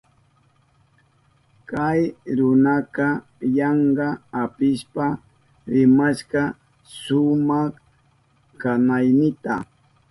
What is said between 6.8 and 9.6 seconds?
shuwa kanaynita.